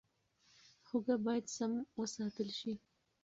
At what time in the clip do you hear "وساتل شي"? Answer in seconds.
1.99-2.73